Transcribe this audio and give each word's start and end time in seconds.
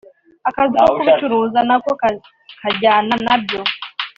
akazi 0.49 0.75
ko 0.83 0.89
kubicuruza 0.95 1.59
nako 1.67 1.91
kajyana 2.61 3.15
na 3.25 3.35
byo 3.43 3.61